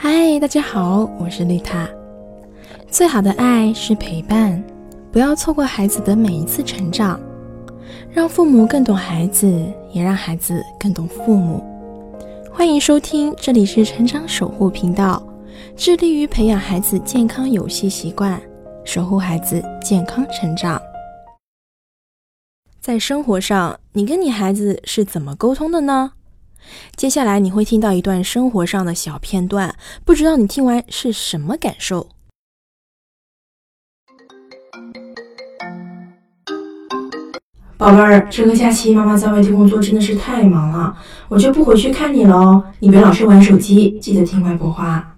[0.00, 1.88] 嗨，大家好，我是绿塔。
[2.88, 4.62] 最好的爱是陪伴，
[5.10, 7.18] 不要错过孩子的每一次成长，
[8.08, 9.48] 让父母更懂孩子，
[9.90, 11.60] 也让孩子更懂父母。
[12.48, 15.20] 欢迎收听，这里是成长守护频道，
[15.74, 18.40] 致力于培养孩子健康游戏习惯，
[18.84, 20.80] 守护孩子健康成长。
[22.80, 26.12] 在生活上，你跟你孩子是怎么沟通的呢？
[26.96, 29.74] 接下来你会听到一段生活上的小片段，
[30.04, 32.08] 不知道你听完是什么感受？
[37.76, 40.98] 宝贝儿，这个假期妈妈在外地工作真的是太忙了，
[41.28, 42.64] 我就不回去看你了哦。
[42.80, 45.16] 你别老是玩手机，记得听外婆话。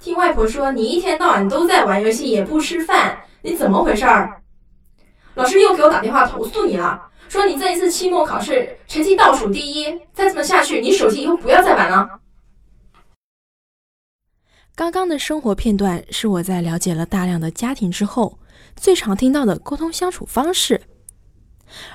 [0.00, 4.42] 听外婆说，你一天到晚都在玩游戏，也不吃饭，你怎么回事儿？
[5.36, 7.10] 老师又给我打电话投诉你了。
[7.28, 12.08] 说你这一次期末考试成绩倒数第一，再这么下去，你手机以后不要再玩了。
[14.74, 18.38] 刚刚的生活片段是我在了解了大量的家庭之后
[18.76, 20.80] 最常听到的沟通相处方式，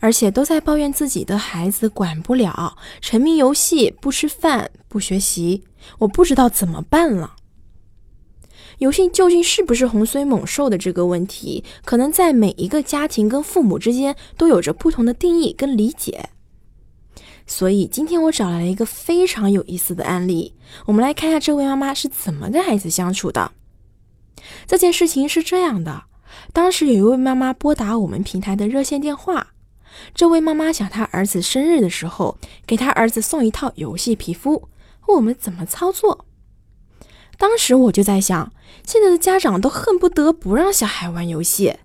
[0.00, 5.64] 而且都在抱怨自己的孩子管不了，沉迷游戏，不吃饭，不学习，
[5.98, 7.36] 我不知道怎么办了。
[8.78, 16.30] 游戏究竟是不是洪水猛兽的这个问题，可能在每一个家庭跟父母之间都有着不同的定义跟理解。
[17.46, 20.54] 所以今天我找来了一个非常有意思的案例，
[20.86, 23.52] 我们来看一下这位妈妈是怎么跟孩子相处的。
[24.66, 26.04] 这件事情是这样的：
[26.52, 29.54] 当时有一位妈妈拨打我们平台的热线电话，
[30.14, 34.68] 这位妈妈想她儿子生日的时候给她儿子送一套游戏皮肤，
[35.06, 36.25] 问我们怎么操作。
[37.38, 38.52] 当时我就在想，
[38.84, 41.76] 现在的家长都恨不得不让小孩玩游戏，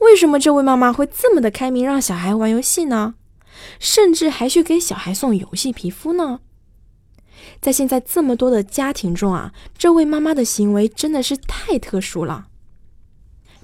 [0.00, 3.14] 为什么这位妈妈会这么的开明，让小孩玩游戏呢？
[3.80, 6.40] 甚至还去给小孩送游戏皮肤呢？
[7.60, 12.48] 在现在这么多的家庭中啊，这位妈妈的行为真的是太特殊了。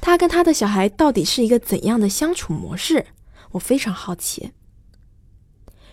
[0.00, 3.06] 她跟她的小孩到底是一个怎样的相处模式？
[3.52, 4.52] 我非常好奇。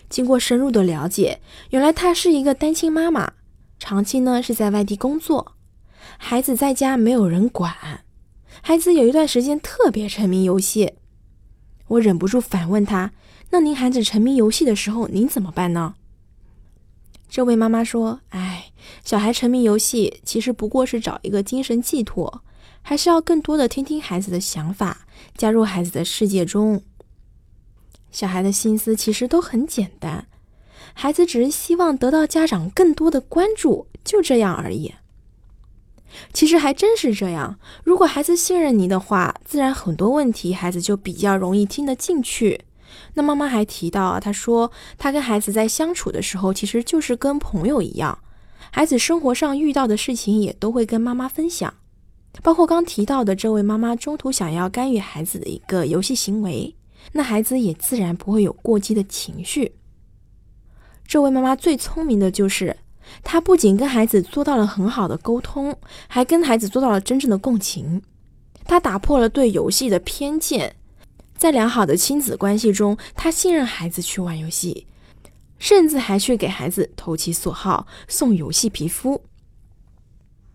[0.08, 3.32] 经过深入的了解，原来她是一个单亲妈妈。
[3.80, 5.56] 长期呢是在外地工作，
[6.18, 8.04] 孩子在家没有人管，
[8.62, 10.92] 孩子有一段时间特别沉迷游戏，
[11.88, 13.12] 我忍不住反问他
[13.50, 15.94] ：“那您孩子沉迷游戏的时候，您怎么办呢？”
[17.26, 18.70] 这位妈妈说：“哎，
[19.02, 22.44] 小孩沉迷游戏，其实不过是找一个精神寄托，
[22.82, 26.82] 还是要更多的听听孩子的想法，加入孩子的世界中。
[28.12, 30.26] 小孩的心思其实都很简单。”
[30.94, 34.94] 孩子只是希望得到家长更多的关注，就这样而已。
[36.32, 37.58] 其实还真是这样。
[37.84, 42.62] 如果孩子信任你的话，自然很多问题孩子就比较容易听得进去。
[43.14, 48.18] 那妈妈还提到，她说她跟孩子在相处的时候，其实就是跟朋友一样。
[48.72, 51.72] 孩子生活上遇到的事情也都会跟妈妈分享，
[52.42, 56.74] 包括刚提到的这位妈妈中途想要干预孩子的一个游戏行为，
[57.12, 59.72] 那孩子也自然不会有过激的情绪。
[61.10, 62.76] 这位妈妈最聪明的就是，
[63.24, 65.76] 她不仅跟孩子做到了很好的沟通，
[66.06, 68.00] 还跟孩子做到了真正的共情。
[68.64, 70.76] 她打破了对游戏的偏见，
[71.36, 74.86] 在良好的亲子关系中，她信任孩子去玩游戏，
[75.58, 79.20] 甚至还去给孩子投其所好，送游戏皮肤。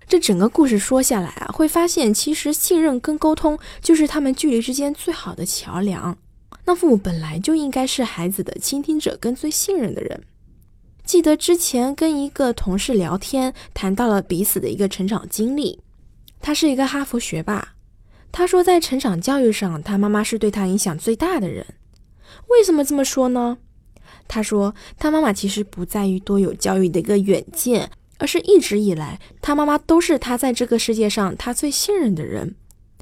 [0.07, 6.17] 这整个故事说下来啊，会发现其实信任跟沟通就是他们距离之间最好的桥梁。
[6.63, 10.23] 那父母本来就应该是孩子的倾听者跟最信任的人。
[11.05, 15.79] 记得之前跟一个同事聊天，谈到了彼此的一个成长经历。
[16.41, 17.75] 他是一个哈佛学霸，
[18.31, 21.65] 他说在成长教育上，他妈妈是对他影响最大的人。
[22.47, 23.59] 为什么这么说呢？
[24.27, 32.55] 他说他妈妈其实不在于多有教育的一个远见，而是一直以来他妈妈都是他在这个世界上他最信任的人。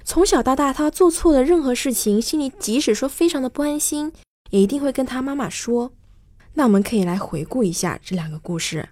[0.03, 4.11] 从小到大，他做错了任何事情，心里即使说非常的不安心，
[4.49, 5.93] 也一定会跟他妈妈说。
[6.55, 8.89] 那我们可以来回顾一下这两个故事。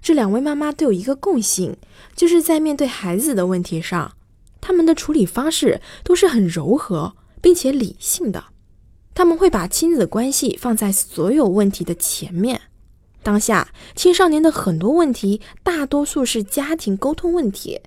[0.00, 1.76] 这两位妈妈都有一个共性，
[2.16, 4.16] 就是在面对孩子的问题上，
[4.60, 8.46] 他们的处理方式都是很柔和并且理性的。
[9.14, 12.62] 他们会把亲子关系放在所有问题的前面。
[13.22, 17.80] 当下青少年的很多问题，大多数是家庭沟通问题。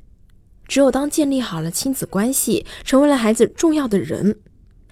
[0.68, 4.40] 只有当建立好了亲子关系，成为了孩子重要的人，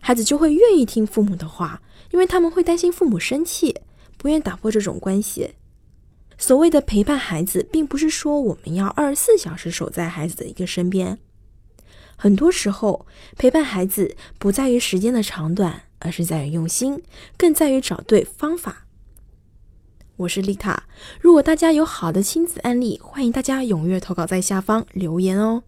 [0.01, 1.81] 孩子就会愿意听父母的话，
[2.12, 3.75] 因为他们会担心父母生气。
[4.23, 5.55] 不愿打破这种关系。
[6.37, 11.19] 所谓的陪伴孩子，并不是说我们要二十四小时守在孩子的一个身边。
[12.15, 13.05] 很多时候，
[13.37, 17.03] 陪伴孩子不在于时间的长短，而是在于用心，
[17.37, 18.87] 更在于找对方法。
[20.15, 20.83] 我是丽塔。
[21.19, 25.63] 如果大家有好的亲子案例，欢迎大家踊跃投稿在下方留言哦，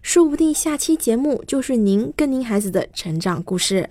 [0.00, 3.90] 说不定下期节目就是您跟您孩子的成长故事。